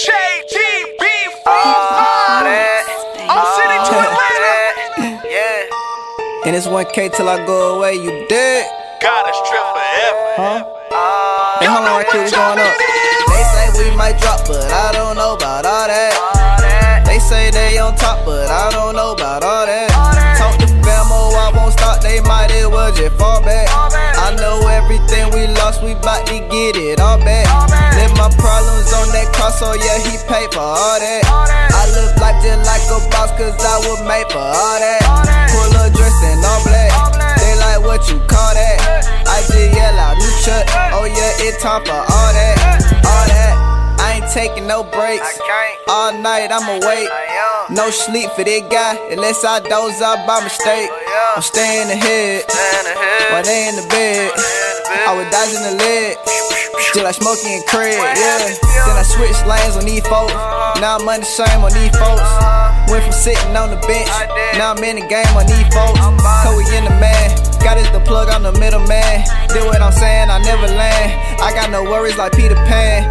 JGB 0.00 1.04
All 1.44 2.40
that. 2.40 2.88
I'm 3.28 3.44
sitting 3.52 3.84
to 3.84 3.92
all 3.92 4.08
Atlanta. 4.08 4.40
that, 4.96 5.28
Yeah. 5.28 6.48
And 6.48 6.56
it's 6.56 6.64
1K 6.66 7.12
till 7.12 7.28
I 7.28 7.36
go 7.44 7.76
away, 7.76 8.00
you 8.00 8.24
dead. 8.32 8.64
Got 9.04 9.28
a 9.28 9.32
strip 9.36 9.60
forever. 9.60 10.32
Huh? 10.40 10.96
All 10.96 11.60
Hey, 11.60 11.66
hold 11.68 11.84
on 11.84 12.00
right 12.00 12.08
quick, 12.08 12.24
we 12.24 12.30
going 12.32 12.64
up. 12.64 12.72
They 13.28 13.44
say 13.52 13.66
we 13.76 13.92
might 13.94 14.16
drop, 14.24 14.40
but 14.48 14.72
I 14.72 14.88
don't 14.96 15.16
know 15.20 15.34
about 15.36 15.68
all 15.68 15.84
that. 15.84 16.16
that. 16.64 17.04
They 17.04 17.18
say 17.18 17.50
they 17.50 17.76
on 17.76 17.92
top, 17.96 18.24
but 18.24 18.48
I 18.48 18.70
don't 18.72 18.96
know 18.96 19.12
about 19.12 19.44
all 19.44 19.66
that. 19.68 19.92
Talk 20.40 20.56
to 20.64 20.66
famo, 20.80 21.36
I 21.36 21.52
won't 21.52 21.74
stop, 21.76 22.00
they 22.00 22.20
might 22.24 22.48
as 22.52 22.66
well 22.72 22.88
just 22.88 23.12
fall 23.20 23.44
back. 23.44 23.68
I 23.68 24.32
know 24.40 24.64
everything 24.66 25.28
we 25.36 25.44
lost, 25.60 25.82
we 25.84 25.92
bout 26.00 26.24
to 26.32 26.40
get 26.48 26.76
it 26.80 27.00
all 27.00 27.18
back. 27.20 27.44
Live 28.00 28.16
my 28.16 28.32
problems 28.40 28.48
on 28.48 28.48
that 28.48 28.48
car, 28.48 28.79
so 29.60 29.76
yeah, 29.76 30.00
he 30.00 30.16
paid 30.24 30.48
for 30.56 30.64
all 30.64 30.96
that. 30.96 31.20
I 31.28 31.84
live 31.92 32.16
life 32.16 32.40
just 32.40 32.64
like 32.64 32.80
a 32.88 32.96
boss, 33.12 33.28
cause 33.36 33.52
I 33.60 33.76
was 33.84 34.00
made 34.08 34.24
for 34.32 34.40
all 34.40 34.76
that. 34.80 35.04
Pull 35.52 35.76
up 35.76 35.92
dressed 35.92 36.24
in 36.24 36.40
all 36.40 36.64
black. 36.64 36.88
They 37.36 37.52
like 37.60 37.84
what 37.84 38.00
you 38.08 38.16
call 38.24 38.56
that. 38.56 38.80
I 39.28 39.44
just 39.44 39.68
yell 39.76 40.00
out 40.00 40.16
new 40.16 40.32
chuck. 40.40 40.64
Oh 40.96 41.04
yeah, 41.04 41.44
it's 41.44 41.60
time 41.60 41.84
for 41.84 41.92
all 41.92 42.32
that. 42.32 42.56
All 43.04 43.26
that. 43.28 43.52
I 44.00 44.24
ain't 44.24 44.32
taking 44.32 44.66
no 44.66 44.80
breaks. 44.80 45.28
All 45.92 46.16
night 46.16 46.48
I'm 46.48 46.64
awake. 46.80 47.12
No 47.68 47.92
sleep 47.92 48.32
for 48.32 48.48
that 48.48 48.64
guy 48.72 48.96
unless 49.12 49.44
I 49.44 49.60
doze 49.60 50.00
out 50.00 50.24
by 50.24 50.40
mistake. 50.40 50.88
Oh, 50.88 51.34
I'm 51.36 51.44
staying 51.44 51.92
ahead 51.92 52.48
while 53.28 53.44
they 53.44 53.68
in 53.68 53.76
the 53.76 53.84
bed. 53.92 54.32
I 55.04 55.12
was 55.12 55.28
dodging 55.28 55.68
the 55.68 55.76
leg. 55.84 56.16
Still 56.90 57.04
like 57.04 57.14
smoking 57.14 57.54
and 57.54 57.66
craig, 57.70 57.94
yeah. 57.94 58.50
Then 58.50 58.98
I 58.98 59.06
switched 59.06 59.46
lanes 59.46 59.78
on 59.78 59.86
these 59.86 60.02
folks. 60.10 60.34
Now 60.82 60.98
I'm 60.98 61.06
under 61.06 61.22
shame 61.22 61.62
on 61.62 61.70
these 61.70 61.94
folks. 61.94 62.26
Went 62.90 63.06
from 63.06 63.14
sitting 63.14 63.54
on 63.54 63.70
the 63.70 63.78
bench, 63.86 64.10
now 64.58 64.74
I'm 64.74 64.82
in 64.82 64.98
the 64.98 65.06
game 65.06 65.30
on 65.38 65.46
these 65.46 65.70
folks. 65.70 66.02
Cause 66.18 66.66
in 66.74 66.82
the 66.82 66.96
man. 66.98 67.30
Got 67.62 67.76
us 67.76 67.86
the 67.92 68.00
plug, 68.00 68.26
I'm 68.26 68.42
the 68.42 68.56
middleman. 68.58 69.22
Do 69.54 69.62
what 69.70 69.78
I'm 69.78 69.92
saying, 69.92 70.30
I 70.34 70.42
never 70.42 70.66
land. 70.66 71.14
I 71.38 71.52
got 71.54 71.70
no 71.70 71.84
worries 71.84 72.16
like 72.16 72.32
Peter 72.32 72.56
Pan. 72.66 73.06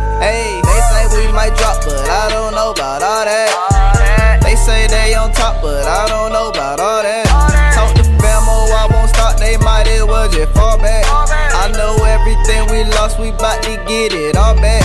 We 13.19 13.31
bout 13.35 13.61
to 13.63 13.75
get 13.85 14.15
it 14.15 14.35
all 14.39 14.55
back. 14.55 14.81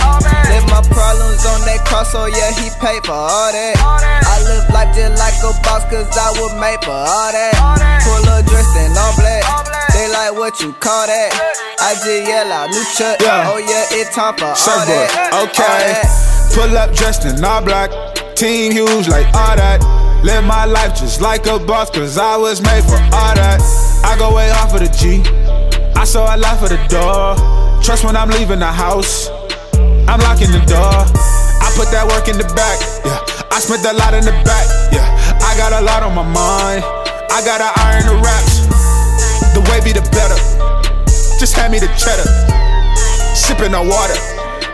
Live 0.51 0.67
my 0.67 0.83
problems 0.91 1.41
on 1.47 1.63
that 1.63 1.81
cross, 1.87 2.11
so 2.11 2.27
yeah, 2.27 2.51
he 2.59 2.67
paid 2.83 3.01
for 3.07 3.15
all 3.15 3.51
that. 3.51 3.75
I 3.79 4.35
live 4.43 4.67
life 4.75 4.91
just 4.95 5.15
like 5.15 5.39
a 5.39 5.55
boss, 5.63 5.87
cause 5.87 6.11
I 6.11 6.29
was 6.35 6.51
made 6.59 6.83
for 6.83 6.91
all 6.91 7.31
that. 7.31 7.55
Pull 8.03 8.27
up 8.29 8.45
dressed 8.45 8.75
in 8.75 8.91
all 8.99 9.15
black. 9.15 9.43
They 9.95 10.11
like 10.11 10.35
what 10.35 10.59
you 10.59 10.73
call 10.73 11.07
that. 11.07 11.31
I 11.79 11.95
just 11.95 12.27
yell 12.27 12.51
out 12.51 12.69
new 12.69 12.83
chuck. 12.99 13.23
Yeah. 13.23 13.47
Oh 13.47 13.57
yeah, 13.57 13.95
it's 13.95 14.13
time 14.13 14.35
for 14.35 14.51
all 14.51 14.55
Surfboard, 14.55 15.09
that. 15.09 15.31
All 15.31 15.47
okay. 15.47 15.95
that. 15.95 16.51
Pull 16.53 16.77
up 16.77 16.93
dressed 16.93 17.25
in 17.25 17.43
all 17.43 17.63
black, 17.63 17.89
team 18.35 18.71
huge 18.71 19.07
like 19.07 19.27
all 19.33 19.55
that. 19.55 19.79
Live 20.23 20.43
my 20.43 20.65
life 20.65 20.97
just 20.97 21.21
like 21.21 21.47
a 21.47 21.59
boss, 21.59 21.89
cause 21.89 22.17
I 22.17 22.35
was 22.35 22.61
made 22.61 22.83
for 22.83 22.99
all 23.15 23.35
that. 23.39 23.61
I 24.03 24.15
go 24.19 24.35
way 24.35 24.51
off 24.51 24.73
of 24.73 24.81
the 24.81 24.91
G, 24.91 25.23
I 25.95 26.03
saw 26.03 26.35
a 26.35 26.37
lot 26.37 26.59
for 26.59 26.67
the 26.67 26.81
door. 26.87 27.64
Trust 27.85 28.03
when 28.03 28.17
I'm 28.17 28.29
leaving 28.33 28.57
the 28.57 28.71
house, 28.71 29.29
I'm 30.09 30.17
locking 30.25 30.49
the 30.49 30.57
door. 30.65 31.05
I 31.61 31.69
put 31.77 31.93
that 31.93 32.01
work 32.09 32.25
in 32.25 32.33
the 32.33 32.49
back, 32.57 32.81
yeah. 33.05 33.21
I 33.53 33.61
spent 33.61 33.85
a 33.85 33.93
lot 33.93 34.17
in 34.17 34.25
the 34.25 34.33
back, 34.41 34.65
yeah. 34.89 35.05
I 35.45 35.53
got 35.53 35.69
a 35.69 35.85
lot 35.85 36.01
on 36.01 36.17
my 36.17 36.25
mind, 36.25 36.81
I 37.29 37.45
gotta 37.45 37.69
iron 37.85 38.09
the 38.09 38.17
raps. 38.25 38.65
The 39.53 39.61
way 39.69 39.85
be 39.85 39.93
the 39.93 40.01
better, 40.09 40.33
just 41.37 41.53
hand 41.53 41.77
me 41.77 41.79
the 41.79 41.93
cheddar. 41.93 42.25
Sipping 43.37 43.77
on 43.77 43.85
water. 43.85 44.17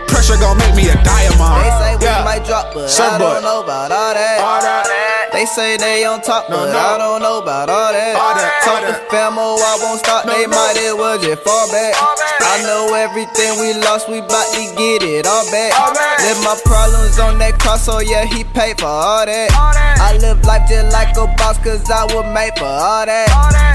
Pressure 0.08 0.40
gon' 0.40 0.56
make 0.56 0.72
me 0.72 0.88
a 0.88 0.96
diamond. 1.04 1.60
They 1.60 1.72
say 1.84 1.92
we 2.00 2.04
yeah. 2.08 2.24
might 2.24 2.44
drop, 2.48 2.72
but 2.72 2.84
I 2.84 2.88
Surfboard. 2.88 3.20
don't 3.20 3.42
know 3.44 3.60
about 3.60 3.92
all 3.92 4.14
that. 4.16 4.40
All 4.40 4.60
that. 4.64 5.01
They 5.42 5.50
say 5.50 5.74
they 5.76 6.06
on 6.06 6.22
top, 6.22 6.46
No, 6.46 6.54
but 6.54 6.70
no. 6.70 6.78
I 6.78 6.94
don't 7.02 7.18
know 7.18 7.42
about 7.42 7.66
all 7.66 7.90
that. 7.90 8.14
All 8.14 8.30
that, 8.30 8.62
Talk 8.62 8.78
all 8.78 8.86
to 8.86 8.94
that. 8.94 9.10
famo, 9.10 9.58
I 9.58 9.74
won't 9.82 9.98
stop, 9.98 10.22
No, 10.22 10.30
they 10.30 10.46
no. 10.46 10.54
might 10.54 10.78
as 10.78 10.94
well 10.94 11.18
just 11.18 11.42
fall 11.42 11.66
back. 11.66 11.98
I 11.98 12.62
know 12.62 12.94
everything 12.94 13.58
we 13.58 13.74
lost, 13.82 14.06
we 14.06 14.22
bout 14.22 14.46
to 14.54 14.62
get 14.78 15.02
it 15.02 15.26
all 15.26 15.42
back. 15.50 15.74
All. 15.74 15.90
Live 16.22 16.38
my 16.46 16.54
problems 16.62 17.18
on 17.18 17.42
that 17.42 17.58
cross, 17.58 17.82
so 17.82 17.98
yeah, 17.98 18.22
he 18.22 18.46
paid 18.54 18.78
for 18.78 18.86
all 18.86 19.26
that. 19.26 19.50
I 19.98 20.14
live 20.22 20.38
life 20.46 20.62
just 20.70 20.94
like 20.94 21.10
a 21.18 21.26
boss, 21.34 21.58
cause 21.58 21.90
I 21.90 22.06
was 22.14 22.22
made 22.30 22.54
for 22.54 22.70
all 22.70 23.02
that. 23.02 23.26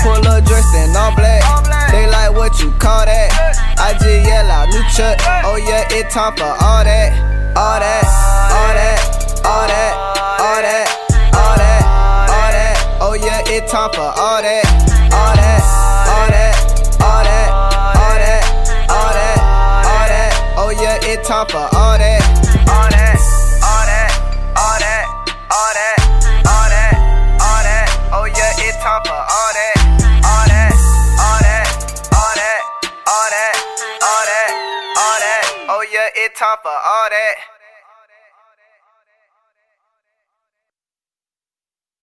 Pull 0.07 0.23
up 0.23 0.47
dressed 0.47 0.71
in 0.71 0.95
all 0.95 1.11
black. 1.19 1.43
They 1.91 2.07
like 2.07 2.31
what 2.31 2.55
you 2.63 2.71
call 2.79 3.03
that. 3.03 3.27
I 3.75 3.91
just 3.91 4.23
yell 4.23 4.47
out 4.47 4.71
new 4.71 4.87
chuck. 4.95 5.19
Oh 5.43 5.59
yeah, 5.59 5.83
it's 5.91 6.15
time 6.15 6.31
for 6.39 6.47
all 6.47 6.87
that. 6.87 7.11
All 7.59 7.75
that, 7.83 8.07
all 8.55 8.71
that, 8.71 9.43
all 9.43 9.67
that, 9.67 9.67
all 9.67 9.67
that, 9.67 9.91
all 9.99 10.15
that, 10.15 10.39
all 10.39 10.61
that. 10.63 11.06
Oh 13.57 13.63
it's 13.63 13.71
time 13.71 13.89
for 13.89 14.01
all 14.01 14.37
that. 14.37 14.69
All 15.09 15.33
that, 15.33 15.65
all 16.13 16.29
that, 16.29 16.53
all 17.01 17.23
that, 17.25 17.49
all 17.97 18.17
that, 18.21 18.43
all 18.85 19.11
that, 19.17 19.37
all 19.81 20.07
that. 20.13 20.29
Oh 20.61 20.69
yeah, 20.69 21.01
it's 21.01 21.27
time 21.27 21.47
for 21.49 21.65
all 21.73 21.97
that. 21.97 22.21
All 22.69 22.85
that. 22.85 23.17
All 23.65 23.81
that. 23.89 24.13
All 24.53 24.77
that. 24.77 25.09
All 25.49 25.73
that. 25.73 25.97
All 26.45 26.69
that. 26.69 26.93
All 27.41 27.61
that. 27.65 27.89
Oh 28.13 28.29
yeah, 28.29 28.61
it's 28.61 28.77
time 28.77 29.01
for 29.01 29.17
all 29.17 29.51
that. 29.57 29.73
All 30.21 30.45
that. 30.45 30.77
All 31.17 31.41
that. 31.41 31.65
All 32.13 32.33
that. 32.37 32.61
All 33.09 33.29
that. 33.33 33.57
All 34.05 34.25
that. 34.29 34.49
All 35.01 35.17
that. 35.17 35.65
Oh 35.65 35.81
yeah, 35.89 36.13
it's 36.13 36.37
time 36.37 36.61
for 36.61 36.69
all 36.69 37.09
that. 37.09 37.56